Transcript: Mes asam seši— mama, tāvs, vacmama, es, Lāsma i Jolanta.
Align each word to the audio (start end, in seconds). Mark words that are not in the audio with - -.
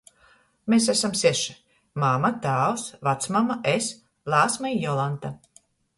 Mes 0.73 0.85
asam 0.93 1.11
seši— 1.19 1.53
mama, 2.05 2.31
tāvs, 2.45 2.85
vacmama, 3.09 3.61
es, 3.75 3.91
Lāsma 4.37 4.73
i 4.79 4.81
Jolanta. 4.87 5.33